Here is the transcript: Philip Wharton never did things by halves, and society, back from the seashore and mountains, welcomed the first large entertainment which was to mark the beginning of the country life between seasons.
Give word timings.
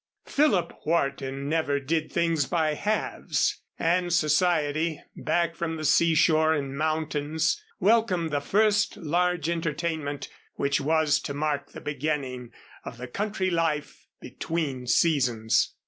Philip 0.25 0.73
Wharton 0.83 1.47
never 1.47 1.79
did 1.79 2.11
things 2.11 2.47
by 2.47 2.73
halves, 2.73 3.61
and 3.77 4.11
society, 4.11 4.99
back 5.15 5.53
from 5.55 5.77
the 5.77 5.85
seashore 5.85 6.55
and 6.55 6.75
mountains, 6.75 7.63
welcomed 7.79 8.31
the 8.31 8.39
first 8.41 8.97
large 8.97 9.47
entertainment 9.47 10.27
which 10.55 10.81
was 10.81 11.19
to 11.19 11.35
mark 11.35 11.73
the 11.73 11.81
beginning 11.81 12.51
of 12.83 12.97
the 12.97 13.05
country 13.05 13.51
life 13.51 14.07
between 14.19 14.87
seasons. 14.87 15.75